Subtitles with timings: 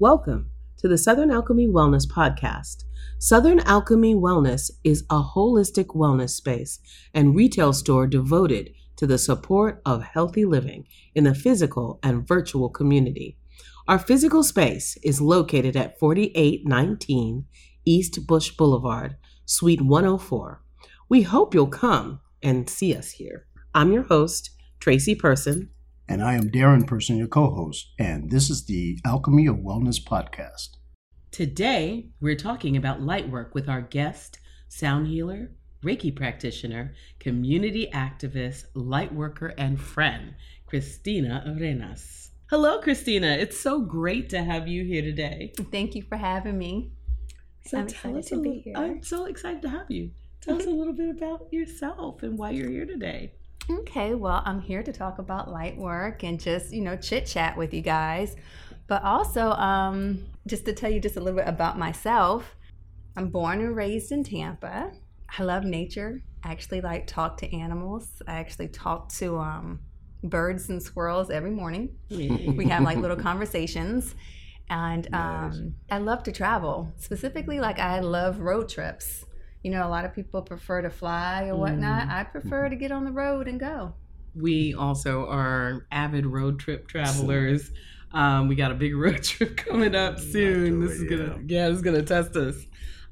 [0.00, 2.84] Welcome to the Southern Alchemy Wellness Podcast.
[3.18, 6.78] Southern Alchemy Wellness is a holistic wellness space
[7.12, 12.70] and retail store devoted to the support of healthy living in the physical and virtual
[12.70, 13.36] community.
[13.88, 17.44] Our physical space is located at 4819
[17.84, 20.62] East Busch Boulevard, Suite 104.
[21.10, 23.44] We hope you'll come and see us here.
[23.74, 24.48] I'm your host,
[24.80, 25.68] Tracy Person.
[26.10, 27.92] And I am Darren Person, your co host.
[27.96, 30.70] And this is the Alchemy of Wellness podcast.
[31.30, 35.52] Today, we're talking about light work with our guest, sound healer,
[35.84, 40.34] Reiki practitioner, community activist, light worker, and friend,
[40.66, 42.32] Christina Arenas.
[42.50, 43.28] Hello, Christina.
[43.28, 45.52] It's so great to have you here today.
[45.70, 46.90] Thank you for having me.
[47.66, 48.74] So I'm tell excited us to a be little- here.
[48.76, 50.10] I'm so excited to have you.
[50.40, 53.34] Tell us a little bit about yourself and why you're here today.
[53.70, 57.56] Okay, well, I'm here to talk about light work and just, you know, chit chat
[57.56, 58.34] with you guys.
[58.88, 62.56] But also, um, just to tell you just a little bit about myself,
[63.16, 64.90] I'm born and raised in Tampa.
[65.38, 66.22] I love nature.
[66.42, 68.22] I actually like talk to animals.
[68.26, 69.80] I actually talk to um,
[70.24, 71.90] birds and squirrels every morning.
[72.10, 74.16] we have like little conversations
[74.68, 75.54] and Nice.
[75.56, 79.24] um, i love to travel specifically like i love road trips
[79.62, 82.90] you know a lot of people prefer to fly or whatnot i prefer to get
[82.92, 83.92] on the road and go
[84.34, 87.70] We also are avid road trip travelers.
[88.12, 90.80] Um, we got a big road trip coming up soon.
[90.80, 92.54] This is gonna, yeah, this is gonna test us.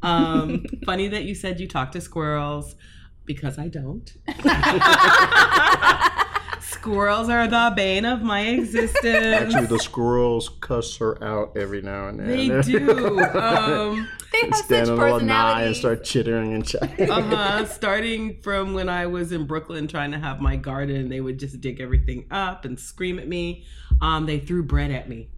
[0.03, 2.77] Um, funny that you said you talk to squirrels
[3.25, 4.13] because I don't.
[6.61, 9.05] Squirrels are the bane of my existence.
[9.05, 12.29] Actually, the squirrels cuss her out every now and then.
[12.29, 13.21] they do.
[13.21, 17.11] Um, they have such Stand on a little and start chittering and chatting.
[17.11, 17.65] uh-huh.
[17.67, 21.61] Starting from when I was in Brooklyn trying to have my garden, they would just
[21.61, 23.65] dig everything up and scream at me.
[24.01, 25.29] Um, they threw bread at me.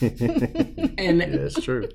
[0.98, 1.88] And That's true.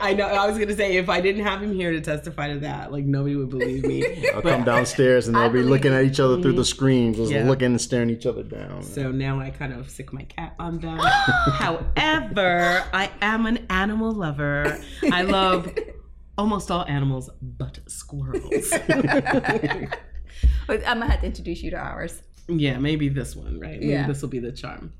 [0.00, 0.26] I know.
[0.26, 3.04] I was gonna say if I didn't have him here to testify to that, like
[3.04, 4.28] nobody would believe me.
[4.34, 7.30] I'll come downstairs and they'll I be looking at each other through the screens, just
[7.32, 7.44] Yeah.
[7.44, 8.82] looking and staring each other down.
[8.82, 10.98] So now I kind of sick my cat on them.
[11.02, 14.78] However, I am an animal lover.
[15.10, 15.72] I love
[16.38, 18.72] almost all animals but squirrels.
[18.72, 19.88] I'm
[20.68, 23.80] gonna have to introduce you to ours Yeah, maybe this one, right?
[23.80, 24.06] Maybe Yeah.
[24.06, 24.92] this will be the charm.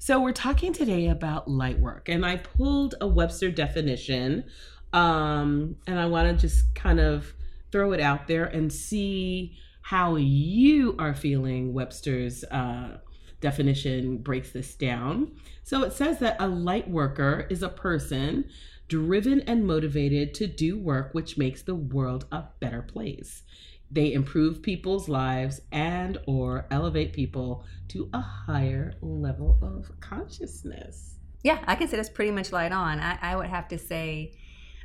[0.00, 4.44] So we're talking today about light work, and I pulled a Webster definition,
[4.92, 7.34] um, and I want to just kind of
[7.72, 11.72] throw it out there and see how you are feeling.
[11.72, 12.98] Webster's uh,
[13.40, 15.32] definition breaks this down.
[15.64, 18.44] So it says that a light worker is a person
[18.88, 23.42] driven and motivated to do work which makes the world a better place
[23.90, 31.14] they improve people's lives and or elevate people to a higher level of consciousness.
[31.42, 33.00] Yeah i can say that's pretty much light on.
[33.00, 34.34] I, I would have to say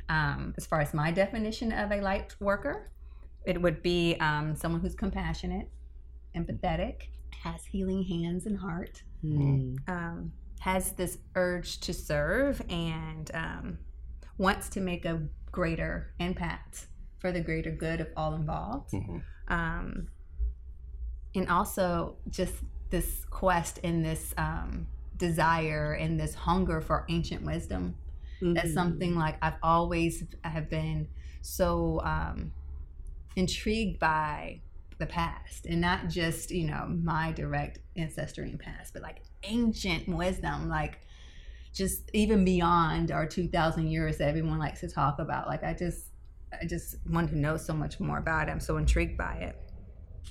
[0.08, 2.90] um, as far as my definition of a light worker
[3.46, 5.68] it would be um, someone who's compassionate
[6.34, 7.08] empathetic
[7.42, 9.02] has healing hands and heart
[9.88, 13.78] um, has this urge to serve and um,
[14.38, 15.22] wants to make a
[15.52, 16.86] greater impact
[17.24, 18.90] for the greater good of all involved.
[18.92, 19.24] Mhm.
[19.48, 20.10] Um,
[21.34, 24.86] and also just this quest and this um,
[25.16, 27.96] desire and this hunger for ancient wisdom.
[28.54, 28.74] That's Mm-hmm.
[28.74, 31.08] something like I've always have been
[31.40, 32.52] so um,
[33.36, 34.62] intrigued by
[34.98, 40.08] the past and not just you know my direct ancestry and past but like ancient
[40.08, 41.00] wisdom like
[41.72, 46.13] just even beyond our 2000 years that everyone likes to talk about like i just
[46.62, 49.56] i just want to know so much more about it i'm so intrigued by it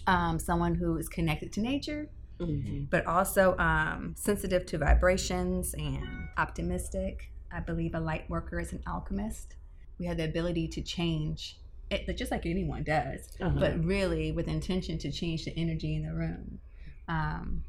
[0.07, 2.89] um, someone who is connected to nature Mhm.
[2.89, 6.03] but also um, sensitive to vibrations and
[6.35, 7.31] optimistic.
[7.51, 9.55] I believe a light worker is an alchemist.
[9.99, 11.59] We have the ability to change,
[11.91, 13.59] it, just like anyone does, Uh-huh.
[13.59, 16.59] but really with intention to change the energy in the room.
[17.07, 17.63] Um,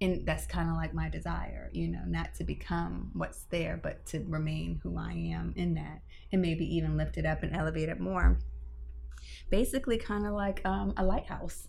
[0.00, 4.06] and that's kind of like my desire, you know, not to become what's there, but
[4.06, 6.02] to remain who I am in that,
[6.32, 8.38] and maybe even lift it up and elevate it more.
[9.50, 11.68] Basically, kind of like um, a lighthouse.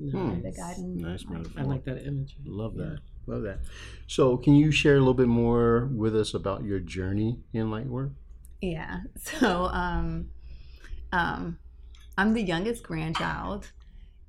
[0.00, 0.42] Hmm.
[0.42, 1.38] The guiding Nice light.
[1.38, 1.60] metaphor.
[1.60, 2.36] i like that image.
[2.44, 2.84] Love Yeah.
[2.84, 2.98] that.
[3.26, 3.58] Love that.
[4.06, 7.86] So, can you share a little bit more with us about your journey in light
[7.86, 8.10] work?
[8.60, 9.00] Yeah.
[9.18, 10.30] So um
[11.12, 11.58] um
[12.16, 13.70] I'm the youngest grandchild.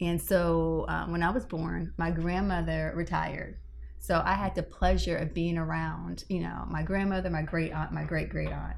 [0.02, 3.58] And so um, when I was born, my grandmother retired.
[4.00, 7.92] So I had the pleasure of being around, you know, my grandmother, my great aunt,
[7.92, 8.78] my great great aunt.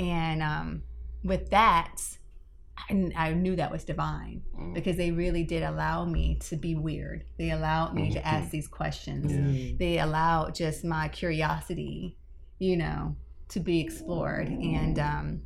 [0.00, 0.82] And um,
[1.22, 2.02] with that,
[2.90, 4.74] I, I knew that was divine Mm.
[4.74, 7.24] because they really did allow me to be weird.
[7.38, 9.78] They allowed me to ask these questions Mm.
[9.78, 12.16] they allowed just my curiosity
[12.58, 13.14] you know,
[13.50, 14.48] to be explored.
[14.48, 15.42] And um,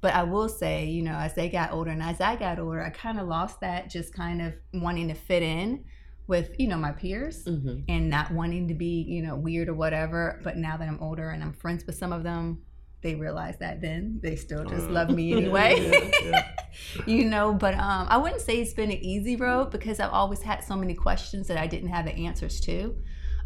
[0.00, 2.82] but I will say, you know, as they got older and as I got older,
[2.82, 5.84] I kind of lost that just kind of wanting to fit in
[6.26, 7.84] with, you know, my peers Mhm.
[7.88, 10.40] and not wanting to be, you know, weird or whatever.
[10.44, 12.62] But now that I'm older and I'm friends with some of them,
[13.02, 15.74] they realize that then they still just Uh, love me anyway.
[15.90, 16.46] yeah, yeah.
[17.06, 20.42] you know, but um, I wouldn't say it's been an easy road because I've always
[20.42, 22.94] had so many questions that I didn't have the answers to.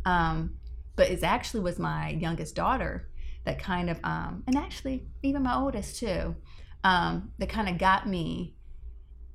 [0.04, 0.56] Um,
[0.96, 3.08] but it actually was my youngest daughter
[3.44, 6.34] that kind of, um, and actually even my oldest too,
[6.82, 8.56] um, that kind of got me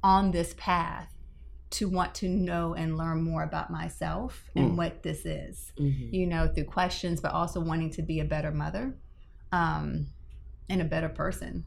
[0.03, 1.13] on this path
[1.71, 4.75] to want to know and learn more about myself and Mm.
[4.77, 6.11] what this is Mhm.
[6.11, 8.97] you know, through questions, but also wanting to be a better mother
[9.51, 10.07] um,
[10.69, 11.63] and a better person.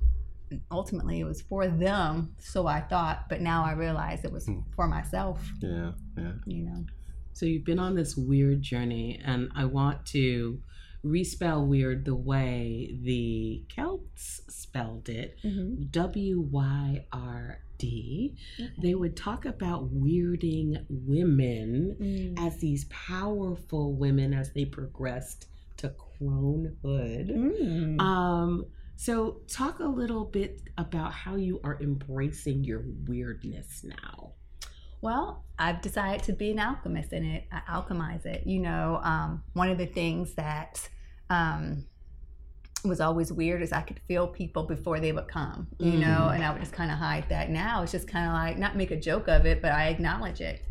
[0.51, 4.47] And ultimately, it was for them, so I thought, but now I realize it was
[4.47, 4.61] Hmm.
[4.75, 6.33] for myself, Yeah, yeah.
[6.47, 6.85] you know.
[7.33, 10.61] So you've been on this weird journey, and I want to
[11.05, 15.37] respell weird the way the Celts spelled it
[15.91, 18.37] W Y R D.
[18.79, 22.39] They would talk about weirding women Mm.
[22.39, 25.47] as these powerful women as they progressed
[25.79, 27.29] to cronehood.
[27.31, 28.01] Mm.
[28.01, 34.35] Um, so talk a little bit about how you are embracing your weirdness now.
[35.03, 37.45] Well, I've decided to be an alchemist in it.
[37.53, 38.47] I alchemize it.
[38.47, 40.89] You know, um, one of the things that
[41.29, 41.87] um,
[42.85, 46.35] was always weird is I could feel people before they would come, you know, Mhm.
[46.37, 47.51] and I would just kind of hide that.
[47.51, 50.41] Now it's just kind of like, not make a joke of it, but I acknowledge
[50.41, 50.63] it.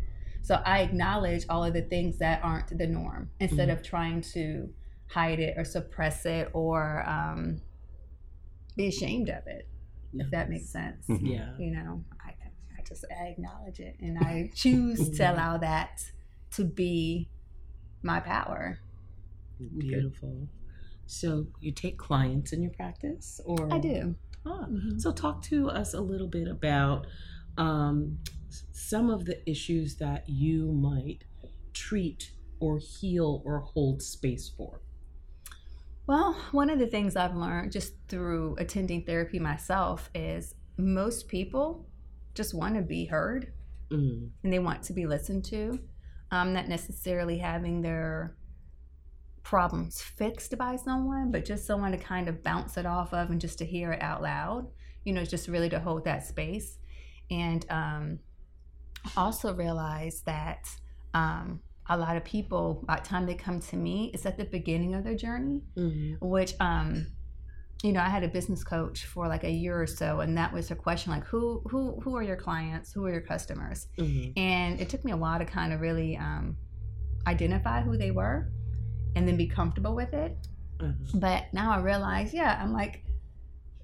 [0.42, 4.68] So I acknowledge all of the things that aren't the norm instead of trying to
[5.08, 7.60] hide it or suppress it or um,
[8.76, 9.68] be ashamed of it,
[10.14, 11.20] if that makes sense Mhm.
[11.22, 11.56] Yeah.
[11.58, 12.31] you know I, I
[12.92, 16.00] just I acknowledge it and i choose to allow that
[16.52, 17.28] to be
[18.02, 18.78] my power
[19.78, 20.48] Beautiful.
[21.06, 25.00] So you take clients in your practice, or i do Ah, Mhm.
[25.00, 27.06] So talk to us a little bit about
[27.56, 28.18] um,
[28.72, 31.24] some of the issues that you might
[31.74, 34.80] treat or heal or hold space for.
[36.06, 41.86] well one of the things i've learned just through attending therapy myself is most people
[42.34, 43.52] just want to be heard
[43.90, 44.30] Mm.
[44.42, 45.78] and they want to be listened to
[46.30, 48.34] um, not necessarily having their
[49.42, 53.40] problems fixed by someone but just someone to kind of bounce it off of and
[53.40, 54.66] just to hear it out loud
[55.04, 56.78] you know just really to hold that space
[57.30, 58.18] and um,
[59.16, 60.68] also realize that
[61.12, 64.44] um, a lot of people by the time they come to me it's at the
[64.44, 66.16] beginning of their journey Mhm.
[66.20, 67.08] which um
[67.82, 70.52] you know i had a business coach for like a year or so and that
[70.52, 74.32] was her question like who who who are your clients who are your customers Mhm.
[74.36, 76.56] and it took me a while to kind of really um,
[77.26, 78.50] identify who they were
[79.16, 80.36] and then be comfortable with it
[80.78, 81.20] Mhm.
[81.20, 83.04] but now i realize yeah i'm like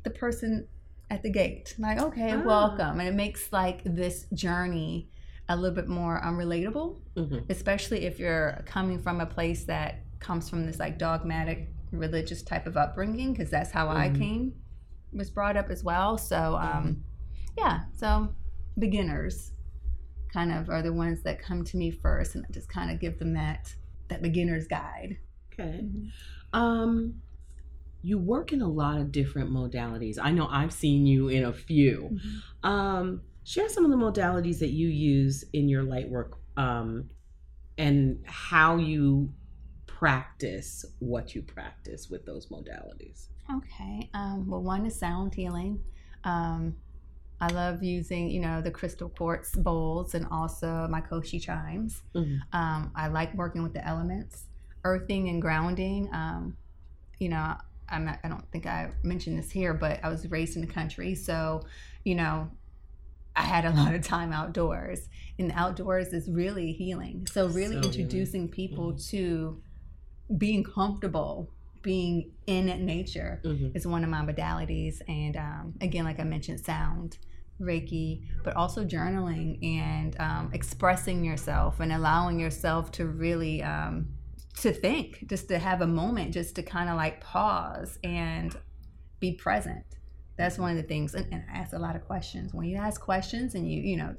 [0.04, 0.66] the person
[1.10, 2.42] at the gate like okay Ah.
[2.44, 5.08] welcome and it makes like this journey
[5.48, 7.44] a little bit more unrelatable Mhm.
[7.50, 12.66] especially if you're coming from a place that comes from this like dogmatic religious type
[12.66, 14.18] of upbringing because that's how i Mhm.
[14.18, 14.52] came
[15.12, 17.04] was brought up as well so um
[17.56, 18.34] yeah so
[18.78, 19.52] beginners
[20.32, 23.00] kind of are the ones that come to me first and i just kind of
[23.00, 23.74] give them that
[24.08, 25.16] that beginner's guide
[25.52, 25.84] Okay.
[26.52, 27.20] Um,
[28.02, 30.18] you work in a lot of different modalities.
[30.22, 32.16] I know I've seen you in a few.
[32.62, 37.10] Um, share some of the modalities that you use in your light work um,
[37.76, 39.32] and how you
[39.98, 43.26] practice what you practice with those modalities.
[43.52, 44.08] Okay.
[44.14, 45.80] Um, well, one is sound healing.
[46.22, 46.76] Um,
[47.40, 52.02] I love using, you know, the crystal quartz bowls and also my koshi chimes.
[52.14, 52.38] Mhm.
[52.52, 54.44] Um, I like working with the elements,
[54.84, 56.08] earthing and grounding.
[56.12, 56.56] Um,
[57.18, 57.56] you know,
[57.88, 60.72] I'm not, I don't think I mentioned this here, but I was raised in the
[60.72, 61.62] country, so
[62.04, 62.50] you know,
[63.34, 67.26] I had a lot of time outdoors, and outdoors is really healing.
[67.32, 67.84] So really So healing.
[68.00, 69.60] introducing people to
[70.36, 71.50] being comfortable
[71.82, 73.74] being in nature Mhm.
[73.74, 75.00] is one of my modalities.
[75.08, 77.18] And um, again, like I mentioned, sound,
[77.60, 84.08] Reiki, but also journaling and um, expressing yourself and allowing yourself to really um,
[84.56, 88.56] to think, just to have a moment, just to kind of like pause and
[89.20, 89.84] be present.
[90.36, 91.14] That's one of the things.
[91.14, 92.52] And, and I ask a lot of questions.
[92.52, 94.16] When you ask questions and you, you know,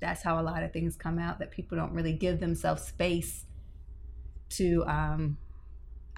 [0.00, 3.46] that's how a lot of things come out that people don't really give themselves space
[4.56, 5.38] to um,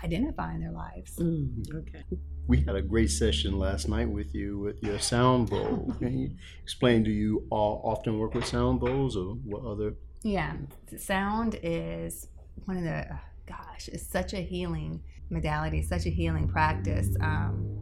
[0.02, 1.16] identify in their lives.
[1.18, 2.04] Mm, okay.
[2.46, 5.92] We had a great session last night with you with your sound bowl.
[5.98, 6.30] Can you
[6.62, 7.02] explain?
[7.02, 9.94] Do you all often work with sound bowls, or what other?
[10.22, 10.54] Yeah,
[10.96, 12.28] sound is
[12.64, 13.06] one of the
[13.46, 17.08] gosh, it's such a healing modality, such a healing practice.
[17.20, 17.76] Um,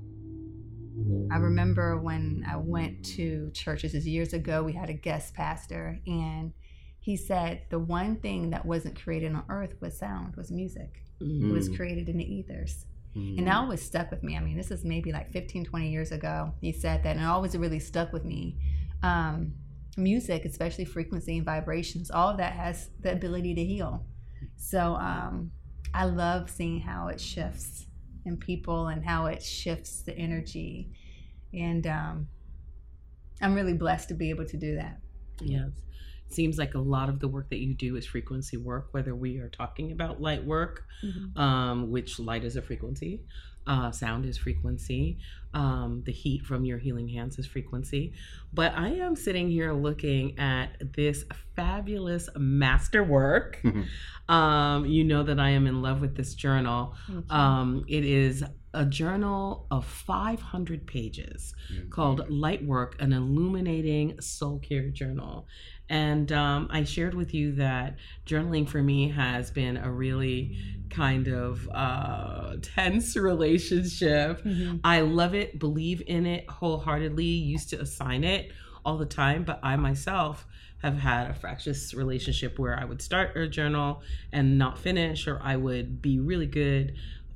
[1.30, 5.34] I remember when I went to churches this is years ago, we had a guest
[5.34, 6.52] pastor, and
[7.04, 11.02] he said the one thing that wasn't created on earth was sound, was music.
[11.20, 11.76] It was Mm.
[11.76, 12.86] created in the ethers.
[13.14, 13.36] Mm.
[13.38, 14.36] And that always stuck with me.
[14.38, 16.54] I mean, this is maybe like 15, 20 years ago.
[16.62, 18.56] He said that, and it always really stuck with me.
[19.02, 19.52] Um,
[19.98, 24.06] music, especially frequency and vibrations, all of that has the ability to heal.
[24.56, 25.50] So um,
[25.92, 27.86] I love seeing how it shifts
[28.24, 30.90] in people and how it shifts the energy.
[31.52, 32.28] And um,
[33.42, 35.00] I'm really blessed to be able to do that.
[35.42, 35.70] Yes.
[36.28, 39.38] Seems like a lot of the work that you do is frequency work, whether we
[39.38, 40.84] are talking about light work,
[41.36, 43.20] um, which light is a frequency,
[43.66, 45.18] uh, sound is frequency,
[45.54, 48.12] um, the heat from your healing hands is frequency.
[48.52, 53.60] But I am sitting here looking at this fabulous masterwork.
[53.62, 53.86] Mhm.
[54.28, 56.94] Um, you know that I am in love with this journal.
[57.30, 61.54] Um, it is a journal of 500 pages
[61.90, 65.46] called Lightwork, an illuminating soul care journal.
[65.88, 70.56] And um, I shared with you that journaling for me has been a really
[70.90, 74.42] kind of uh, tense relationship.
[74.44, 74.80] Mhm.
[74.82, 78.52] I love it, believe in it wholeheartedly, used to assign it
[78.84, 80.46] all the time, but I myself
[80.82, 85.40] have had a fractious relationship where I would start a journal and not finish, or
[85.42, 86.94] I would be really good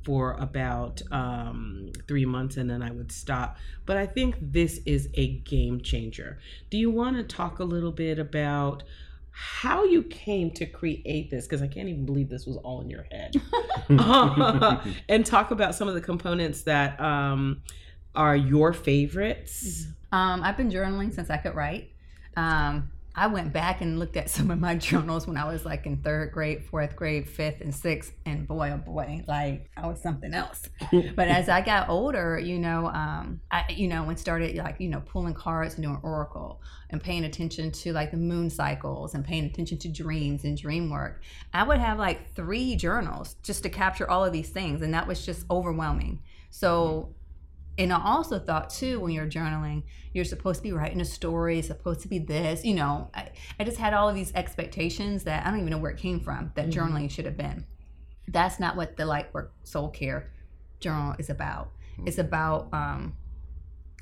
[0.09, 3.59] for about um, three months and then I would stop.
[3.85, 6.39] But I think this is a game changer.
[6.71, 8.85] Do you want to talk a little bit about
[9.33, 11.45] how you came to create this?
[11.45, 13.35] Because I can't even believe this was all in your head.
[15.11, 17.61] and talk about some of the components that um,
[18.15, 19.89] are your favorites.
[20.11, 21.93] Um, I've been journaling since I could write.
[22.35, 25.87] Um, I went back and looked at some of my journals when I was like
[25.87, 30.01] in third grade, fourth grade, fifth, and sixth, and boy, oh boy, like I was
[30.01, 30.69] something else.
[31.17, 34.89] But as I got older, you know, um, I, you know, when started like you
[34.89, 39.25] know pulling cards and doing oracle and paying attention to like the moon cycles and
[39.25, 41.23] paying attention to dreams and dream work,
[41.53, 45.07] I would have like three journals just to capture all of these things, and that
[45.07, 46.23] was just overwhelming.
[46.51, 47.15] So
[47.79, 51.59] and I also thought too, when you're journaling, you're supposed to be writing a story,
[51.61, 53.11] it's supposed to be this, you know.
[53.15, 55.99] I, I just had all of these expectations that I don't even know where it
[55.99, 56.73] came from that Mhm.
[56.73, 57.65] journaling should have been.
[58.27, 60.31] That's not what the Lightwork Soul Care
[60.81, 61.73] Journal is about.
[62.05, 63.17] It's about um,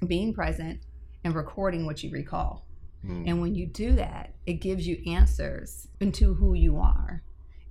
[0.07, 0.81] being present
[1.25, 2.67] and recording what you recall.
[3.05, 3.25] Mm.
[3.27, 7.23] And when you do that, it gives you answers into who you are.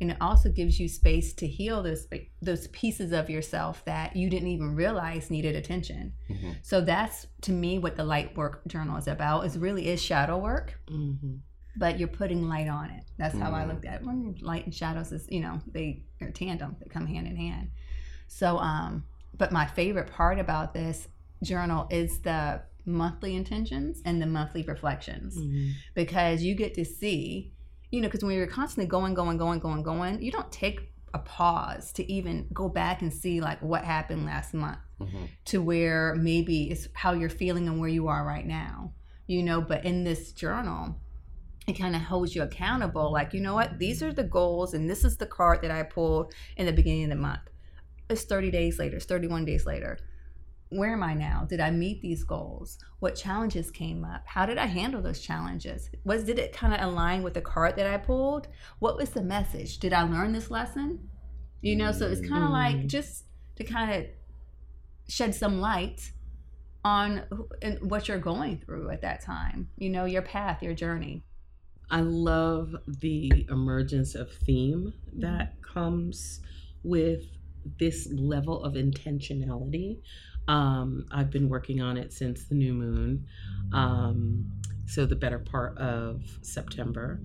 [0.01, 2.07] And it also gives you space to heal those
[2.41, 6.13] those pieces of yourself that you didn't even realize needed attention.
[6.29, 6.55] Mhm.
[6.63, 9.45] So that's to me what the light work journal is about.
[9.45, 11.39] Is really is shadow work, Mhm.
[11.77, 13.03] but you're putting light on it.
[13.17, 13.67] That's how I Mm.
[13.69, 14.05] looked at it.
[14.07, 16.75] When light and shadows is you know they are tandem.
[16.81, 17.69] They come hand in hand.
[18.27, 19.05] So um,
[19.37, 21.07] but my favorite part about this
[21.41, 25.71] journal is the monthly intentions and the monthly reflections Mhm.
[25.95, 27.51] because you get to see,
[27.95, 31.19] you know, because when you're constantly going, going, going, going, going, you don't take a
[31.19, 35.29] pause to even go back and see like what happened last month Mhm.
[35.45, 38.91] to where maybe it's how you're feeling and where you are right now,
[39.27, 39.61] you know.
[39.61, 40.99] But in this journal,
[41.67, 43.11] it kind of holds you accountable.
[43.11, 43.79] Like, you know what?
[43.79, 47.05] These are the goals, and this is the card that I pulled in the beginning
[47.05, 47.49] of the month.
[48.09, 49.97] It's 30 days later, it's 31 days later.
[50.69, 51.45] Where am I now?
[51.47, 52.79] Did I meet these goals?
[52.99, 54.23] What challenges came up?
[54.25, 55.89] How did I handle those challenges?
[56.03, 58.47] Was did it kind of align with the card that I pulled?
[58.79, 59.77] What was the message?
[59.77, 61.09] Did I learn this lesson?
[61.61, 62.87] You know, so it's kind of like Mm.
[62.87, 63.25] just
[63.57, 64.07] to kind of
[65.07, 66.11] shed some light
[66.83, 67.23] on
[67.61, 69.69] and what you're going through at that time.
[69.77, 71.23] You know, your path, your journey.
[71.89, 76.41] I love the emergence of theme that comes
[76.83, 77.23] with
[77.79, 80.01] this level of intentionality.
[80.47, 83.25] Um, I've been working on it since the new moon,
[83.73, 84.45] um,
[84.85, 87.19] so the better part of September.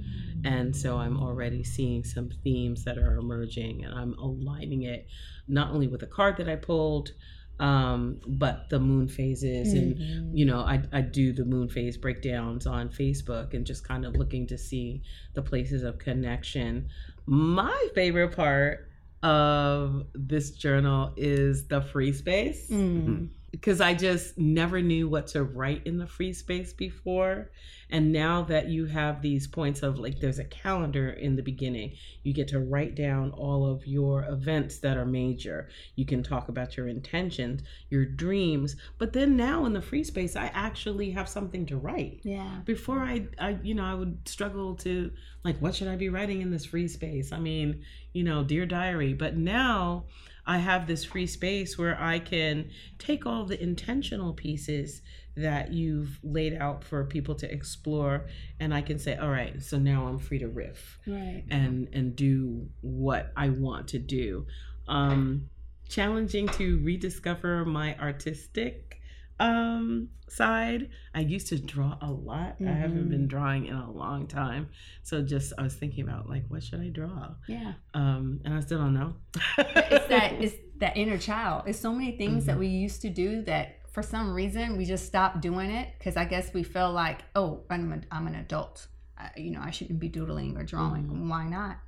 [0.45, 5.07] And so I'm already seeing some themes that are emerging, and I'm aligning it
[5.49, 7.11] not only with the card that I pulled,
[7.59, 10.37] um, but the moon phases and Mm-hmm.
[10.37, 14.17] you know, I, I do the moon phase breakdowns on Facebook and just kind of
[14.17, 15.03] looking to see
[15.35, 16.89] the places of connection.
[17.27, 18.90] My favorite part
[19.23, 22.69] of this journal is the free space.
[22.71, 23.29] Mm.
[23.51, 27.51] Because I just never knew what to write in the free space before.
[27.93, 31.97] And now that you have these points of like, there's a calendar in the beginning,
[32.23, 35.69] you get to write down all of your events that are major.
[35.97, 38.77] You can talk about your intentions, your dreams.
[38.99, 42.21] But then now in the free space, I actually have something to write.
[42.23, 42.61] Yeah.
[42.65, 45.11] Before I, I, you know, I would struggle to
[45.45, 47.33] like, what should I be writing in this free space?
[47.33, 49.15] I mean, you know, dear diary.
[49.15, 50.05] But now,
[50.47, 55.03] I have this free space where I can take all the intentional pieces
[55.37, 58.27] that you've laid out for people to explore
[58.59, 61.45] and I can say, all right, so now I'm free to riff Right.
[61.51, 64.47] and and do what I want to do.
[64.89, 65.49] Um
[65.89, 69.00] challenging to rediscover my artistic
[69.41, 70.91] um side.
[71.15, 72.57] I used to draw a lot.
[72.61, 74.69] I haven't been drawing in a long time.
[75.03, 77.31] So just I was thinking about like what should I draw?
[77.49, 77.73] Yeah.
[77.95, 79.15] Um and I still don't know.
[79.59, 81.65] It's that it's that inner child.
[81.67, 82.61] It's so many things that Mhm.
[82.61, 86.25] we used to do that for some reason we just stopped doing it because I
[86.25, 88.87] guess we feel like, oh, I'm an, I'm an adult.
[89.19, 91.07] I, you know, I shouldn't be doodling or drawing.
[91.09, 91.29] Mhm.
[91.29, 91.79] Why not?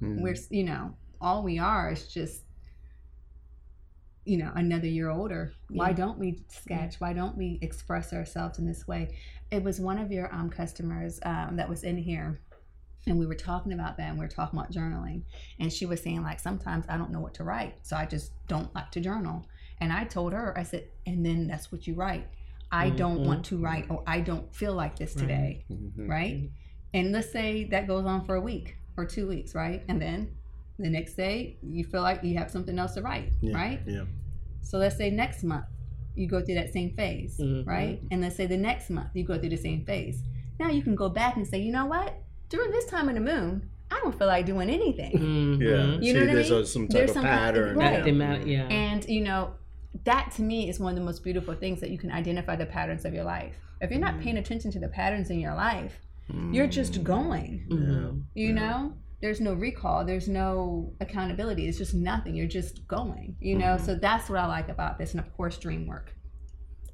[0.00, 2.42] We're you know all we are is just
[4.24, 5.52] you know another year older.
[5.70, 5.94] Why Yeah.
[5.96, 7.00] don't we sketch?
[7.00, 9.16] Why don't we express ourselves in this way?
[9.50, 12.40] It was one of your um, customers um, that was in here
[13.06, 15.22] and we were talking about that and we were talking about journaling
[15.60, 18.32] and she was saying like sometimes i don't know what to write so i just
[18.48, 19.46] don't like to journal
[19.82, 22.26] and i told her i said and then that's what you write
[22.72, 23.26] i don't Mhm.
[23.26, 25.20] want to write or i don't feel like this Right.
[25.20, 26.08] today Mhm.
[26.08, 26.50] right
[26.94, 30.34] and let's say that goes on for a week or two weeks right and then
[30.78, 34.04] the next day you feel like you have something else to write Yeah, right Yeah.
[34.62, 35.66] so let's say next month
[36.16, 37.66] you go through that same phase, Mhm.
[37.66, 38.00] right?
[38.12, 40.22] And let's say the next month you go through the same phase.
[40.60, 42.14] Now you can go back and say, you know what?
[42.50, 45.12] During this time of the moon, I don't feel like doing anything.
[45.18, 45.60] Mhm.
[45.60, 45.94] Yeah.
[45.98, 46.52] You See, know what I mean?
[46.52, 47.76] a, some type There's of some pattern.
[47.76, 48.04] right.
[48.04, 48.66] That they yeah.
[48.68, 49.54] And you know,
[50.04, 52.66] that to me is one of the most beautiful things that you can identify the
[52.66, 53.56] patterns of your life.
[53.80, 54.22] If you're not Mhm.
[54.22, 56.00] paying attention to the patterns in your life,
[56.32, 56.54] Mm.
[56.54, 57.66] you're just going.
[57.68, 58.22] Mhm.
[58.34, 58.54] You Yeah.
[58.54, 58.94] know?
[59.24, 61.66] There's no recall, there's no accountability.
[61.66, 62.34] It's just nothing.
[62.34, 63.36] You're just going.
[63.40, 63.80] You know, Mhm.
[63.80, 65.12] so that's what I like about this.
[65.12, 66.14] And of course dream work.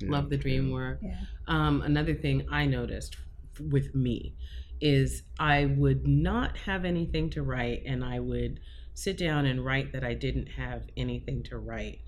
[0.01, 1.01] Love the dream work.
[1.03, 1.19] Yeah.
[1.49, 3.17] Um, another thing I noticed
[3.59, 4.37] with me
[4.81, 8.61] is I would not have anything to write, and I would
[8.95, 11.99] sit down and write that I didn't have anything to write.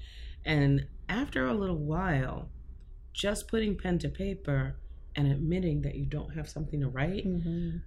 [0.44, 2.48] And after a little while,
[3.12, 4.76] just putting pen to paper
[5.16, 7.78] and admitting that you don't have something to write Mm-hmm.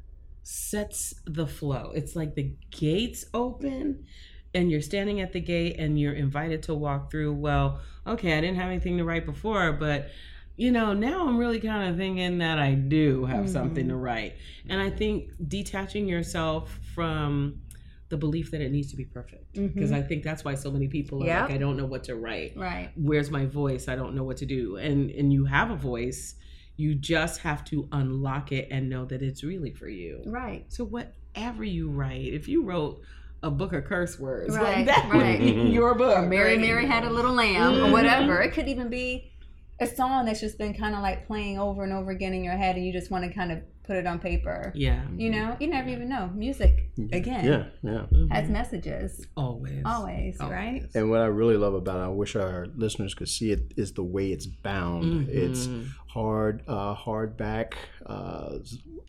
[0.49, 1.91] Sets the flow.
[1.95, 4.05] It's like the gates open
[4.53, 7.33] and you're standing at the gate and you're invited to walk through.
[7.33, 10.09] Well, okay, I didn't have anything to write before, but
[10.55, 13.89] you know, now I'm really kind of thinking that I do have something Mhm.
[13.89, 14.33] to write.
[14.69, 17.59] And I think detaching yourself from
[18.09, 20.87] the belief that it needs to be perfect because I think that's why so many
[20.87, 21.41] people are Yep.
[21.49, 22.91] like I don't know what to write Right.
[22.95, 26.35] where's my voice i don't know what to do and and you have a voice
[26.77, 30.65] you just have to unlock it and know that it's really for you Right.
[30.67, 33.01] so whatever you write if you wrote
[33.43, 35.39] a book of curse words like Right, that right.
[35.39, 36.61] would be your book Or Mary right?
[36.61, 37.87] Mary had a little lamb Mhm.
[37.89, 38.41] or whatever.
[38.41, 39.31] It could even be
[39.79, 42.55] a song that's just been kind of like playing over and over again in your
[42.55, 44.71] head and you just want to kind of put it on paper.
[44.73, 46.31] yeah You know, you never even know.
[46.33, 48.05] Music, again, Yeah, yeah.
[48.11, 48.31] Mhm.
[48.31, 49.27] has messages.
[49.37, 50.51] always Always, Always.
[50.55, 50.83] right?
[50.95, 53.91] And what I really love about it, I wish our listeners could see it, is
[53.93, 55.29] the way it's bound.
[55.29, 55.85] It's Mhm.
[56.15, 57.73] Hard, uh, hardback,
[58.05, 58.57] uh,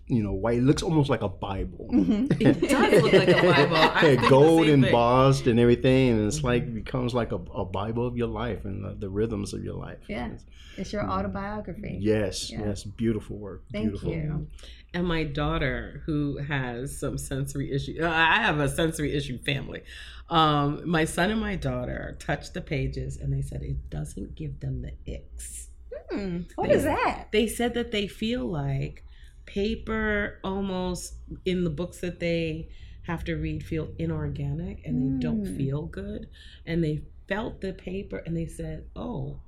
[0.09, 0.59] you know, white.
[0.59, 1.89] It looks almost like a Bible.
[1.93, 2.41] Mhm.
[2.41, 4.85] it does look like a bible I think the gold same thing.
[4.85, 8.85] embossed and everything, and it's like becomes like a, a Bible of your life and
[8.85, 9.99] the, the rhythms of your life.
[10.09, 10.31] Yeah.
[10.77, 11.97] It's your autobiography.
[12.03, 12.67] Yes, Yeah.
[12.67, 13.63] yes, beautiful work.
[13.73, 14.13] Thank beautiful.
[14.13, 14.47] you.
[14.93, 19.83] and my daughter who has some sensory issue uh, i have a sensory issue family
[20.31, 24.61] um, my son and my daughter touched the pages and they said it doesn't give
[24.61, 25.69] them the icks
[26.11, 26.41] Hmm.
[26.55, 27.29] What is that?
[27.33, 29.05] they said that they feel like
[29.47, 31.15] paper almost
[31.45, 32.69] in the books that they
[33.03, 35.57] have to read feel inorganic and they don't Mm.
[35.57, 36.29] feel good
[36.67, 39.41] and they felt the paper and they said oh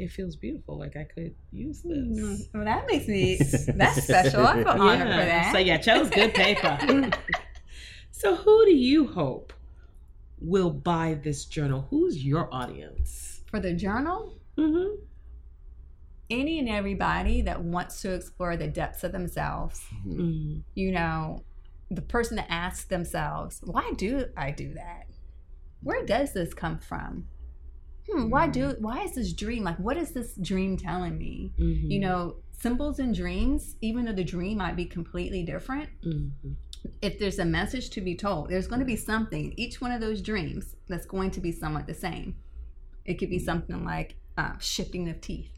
[0.00, 2.34] it feels beautiful like i could use this Hmm.
[2.54, 3.36] Well, that makes me,
[3.76, 4.44] that's special.
[4.46, 5.52] I feel honored for that.
[5.52, 6.78] so yeah, chose good paper.
[8.10, 9.52] so who do you hope
[10.40, 11.86] will buy this journal?
[11.90, 13.40] Who's your audience?
[13.50, 15.02] For the journal, Mm-hmm.
[16.30, 20.58] Any and everybody that wants to explore the depths of themselves Mm-hmm.
[20.74, 21.42] you know,
[21.90, 25.06] the person that asks themselves, why do I do that?
[25.82, 27.28] Where does this come from?
[28.10, 31.52] Hmm, why do why is this dream like what is this dream telling me?
[31.58, 31.90] Mm-hmm.
[31.90, 36.52] You know, symbols and dreams, even though the dream might be completely different, Mm-hmm.
[37.02, 40.00] if there's a message to be told, there's going to be something, each one of
[40.00, 42.36] those dreams that's going to be somewhat the same.
[43.04, 45.52] It could be something like uh, shifting of teeth,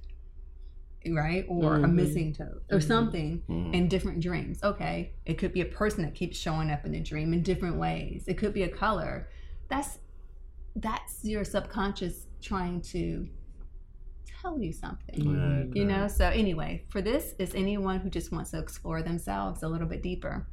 [1.08, 1.44] right?
[1.48, 1.94] Or a Mhm.
[1.94, 2.82] missing toe or Mhm.
[2.82, 3.74] something Mm.
[3.74, 4.62] in different dreams.
[4.62, 5.12] Okay.
[5.24, 8.24] It could be a person that keeps showing up in the dream in different ways.
[8.28, 9.28] It could be a color.
[9.68, 9.98] That's
[10.76, 13.28] that's your subconscious trying to
[14.40, 15.70] tell you something.
[15.74, 19.68] You know, so anyway, for this is anyone who just wants to explore themselves a
[19.68, 20.46] little bit deeper.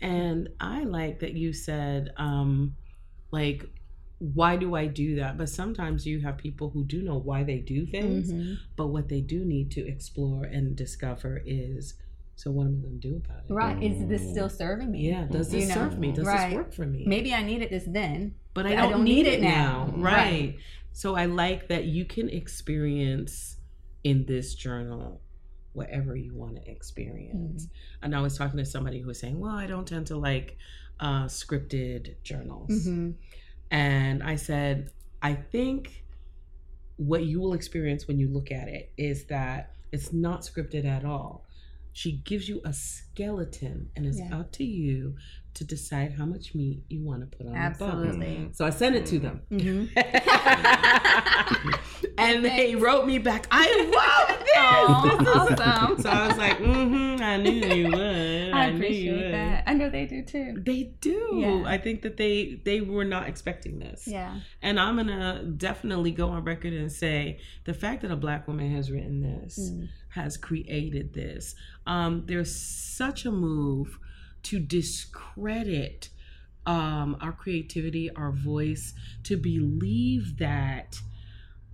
[0.00, 2.76] And I like that you said, um,
[3.30, 3.68] like,
[4.18, 5.38] why do I do that?
[5.38, 8.56] But sometimes you have people who do know why they do things, Mhm.
[8.76, 11.94] but what they do need to explore and discover is,
[12.34, 13.52] so what am I going to do about it?
[13.52, 13.82] Right.
[13.82, 15.08] Is this still serving me?
[15.08, 16.12] Yeah, does this You know, serve me?
[16.12, 16.48] Does right.
[16.50, 17.04] this work for me?
[17.06, 18.34] Maybe I needed this then.
[18.54, 19.86] but I but don't, need, it now.
[19.86, 19.92] now.
[19.96, 20.02] Right.
[20.02, 20.56] Right.
[20.92, 23.58] So I like that you can experience
[24.02, 25.20] in this journal
[25.74, 27.66] whatever you want to experience.
[27.66, 28.04] Mm-hmm.
[28.04, 30.56] And I was talking to somebody who was saying, well, I don't tend to like
[30.98, 32.84] uh, scripted journals.
[32.84, 33.12] hmm
[33.70, 34.90] And I said,
[35.22, 36.04] I think
[36.96, 41.04] what you will experience when you look at it is that it's not scripted at
[41.04, 41.47] all.
[41.98, 44.38] She gives you a skeleton, and it's Yeah.
[44.38, 45.16] up to you
[45.54, 47.66] to decide how much meat you want to put on the bone.
[47.90, 48.50] Absolutely.
[48.52, 49.40] So I sent it to them.
[49.50, 49.86] hmm
[52.18, 54.48] and they wrote me back, I love this.
[54.56, 56.00] Aw, This is- awesome.
[56.02, 58.50] So I was like, mm-hmm, I knew you would.
[58.52, 59.64] I you appreciate would." that.
[59.66, 60.62] I know they do too.
[60.64, 61.30] They do.
[61.34, 61.64] Yeah.
[61.66, 64.06] I think that they they were not expecting this.
[64.06, 64.38] Yeah.
[64.62, 68.70] And I'm gonna definitely go on record and say the fact that a black woman
[68.74, 69.88] has written this, Mm.
[70.18, 71.54] Has created this.
[71.86, 73.98] Um, there's such a move
[74.44, 76.08] to discredit
[76.66, 78.92] um, our creativity, our voice,
[79.24, 80.98] to believe that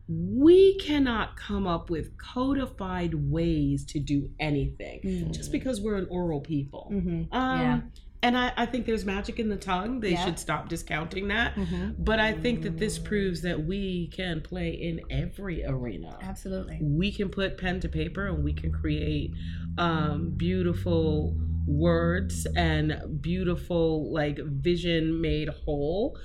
[0.06, 5.32] we cannot come up with codified ways to do anything Mm.
[5.32, 6.88] just because we're an oral people.
[6.90, 7.80] hmm Um, Yeah.
[8.24, 10.00] And I, I think there's magic in the tongue.
[10.00, 10.24] They Yeah.
[10.24, 11.52] should stop discounting that.
[11.52, 16.16] hmm But I think that this proves that we can play in every arena.
[16.22, 16.78] Absolutely.
[16.80, 19.32] We can put pen to paper and we can create
[19.76, 26.18] um, beautiful words and beautiful like vision made whole.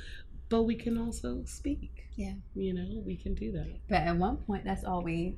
[0.48, 2.06] But we can also speak.
[2.16, 2.34] Yeah.
[2.56, 3.68] You know, we can do that.
[3.90, 5.38] But at one point, that's all we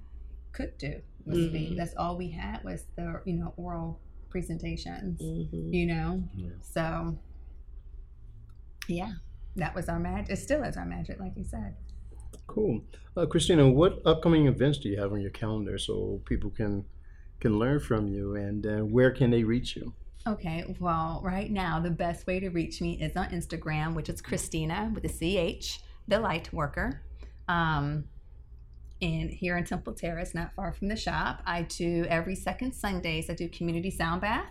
[0.52, 1.50] could do was Mhm.
[1.50, 1.78] speak.
[1.78, 4.00] That's all we had was the you know oral
[4.32, 5.22] presentations.
[5.22, 5.74] Mhm.
[5.74, 6.50] You know, Yeah.
[6.62, 7.20] so
[8.88, 9.14] yeah,
[9.56, 10.32] that was our magic.
[10.32, 11.76] It still is our magic, like you said.
[12.48, 12.82] Cool.
[13.16, 16.86] Uh, Christina, what upcoming events do you have on your calendar so people can
[17.40, 19.94] can learn from you and uh, where can they reach you?
[20.28, 24.22] Okay, well, right now the best way to reach me is on Instagram, which is
[24.22, 27.02] Christina with a CH, the light worker.
[27.48, 28.06] Um,
[29.02, 33.30] and here in Temple Terrace, not far from the shop, I do every second Sundays.
[33.30, 34.46] I do community sound bath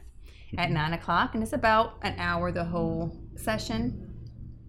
[0.58, 4.06] at nine o'clock, and it's about an hour the whole session.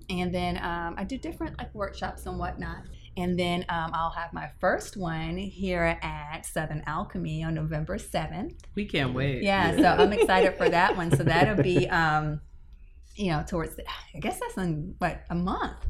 [0.10, 2.84] And then um, I do different like workshops and whatnot.
[3.18, 8.62] And then um, I'll have my first one here at Southern Alchemy on November seventh.
[8.76, 9.44] We can't wait.
[9.44, 11.16] Yeah, so I'm excited for that one.
[11.16, 12.40] So that'll be, um,
[13.16, 13.84] you know, towards the,
[14.16, 15.88] I guess that's in what a month.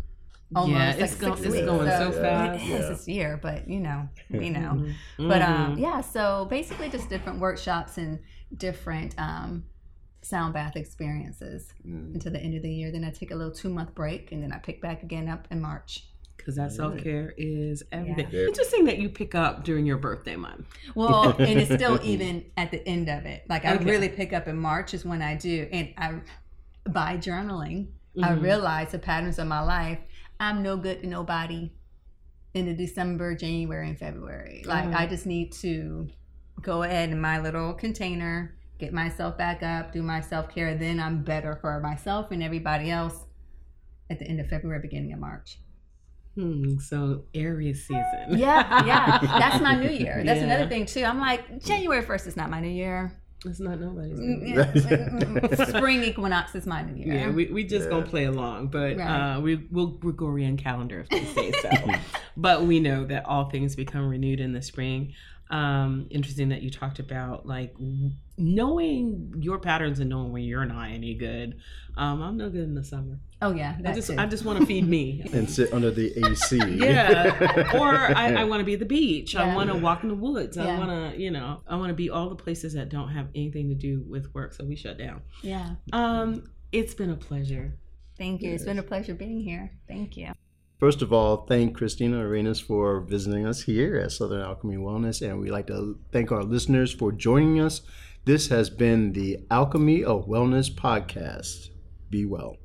[0.53, 1.65] Yeah, it's, like go- six it's weeks.
[1.65, 2.61] going so So fast.
[2.61, 2.89] It is Yeah.
[2.89, 4.83] this year, but you know, we know.
[5.19, 5.29] Mhm.
[5.29, 5.81] But um, Mhm.
[5.81, 8.19] yeah, so basically just different workshops and
[8.55, 9.63] different um,
[10.21, 12.13] sound bath experiences Mm.
[12.15, 12.91] until the end of the year.
[12.91, 15.47] Then I take a little two month break, and then I pick back again up
[15.51, 16.05] in March.
[16.37, 18.27] because that self care is everything.
[18.31, 18.47] Yeah.
[18.47, 20.65] Interesting that you pick up during your birthday month.
[20.95, 23.43] Well, and it's still even at the end of it.
[23.47, 23.85] Like I Okay.
[23.85, 26.13] really pick up in March is when I do, and I
[26.89, 27.89] by journaling,
[28.23, 28.41] I Mhm.
[28.41, 29.99] realize the patterns of my life.
[30.41, 31.71] I'm no good to nobody
[32.53, 34.63] in the December, January, and February.
[34.65, 34.97] Like Uh-huh.
[34.97, 36.09] I just need to
[36.61, 40.75] go ahead in my little container, get myself back up, do my self care.
[40.75, 43.25] Then I'm better for myself and everybody else
[44.09, 45.59] at the end of February, beginning of March.
[46.35, 48.37] Hmm, so Aries season.
[48.37, 50.23] Yeah, yeah, that's my new year.
[50.25, 50.45] That's Yeah.
[50.45, 51.03] another thing too.
[51.03, 53.20] I'm like January first is not my new year.
[53.45, 54.19] It's not nobody's.
[54.19, 55.09] Mm, yeah, year.
[55.11, 57.15] mm, mm, Spring equinox is mine new year.
[57.15, 59.35] Yeah, we, we just gonna play along, but Right.
[59.35, 61.69] uh, we will Gregorian calendar if they say so.
[62.37, 65.13] but we know that all things become renewed in the spring.
[65.51, 67.75] Um, interesting that you talked about like
[68.37, 71.59] knowing your patterns and knowing when you're not any good.
[71.97, 73.19] Um, I'm no good in the summer.
[73.41, 74.15] oh yeah, I just too.
[74.17, 75.23] I just want to feed me.
[75.33, 76.57] And sit under the AC.
[76.77, 80.09] yeah or i, I want to be at the beach i want to walk in
[80.09, 82.89] the woods i want to you know i want to be all the places that
[82.89, 85.75] don't have anything to do with work so we shut down yeah.
[85.93, 87.73] um it's been a pleasure
[88.21, 88.53] Thank you.
[88.53, 89.71] It's been a pleasure being here.
[89.87, 90.31] Thank you.
[90.81, 95.39] First of all, thank Christina Arenas for visiting us here at Southern Alchemy Wellness, and
[95.39, 97.81] we'd like to thank our listeners for joining us.
[98.25, 101.69] This has been the Alchemy of Wellness podcast.
[102.09, 102.60] Be well.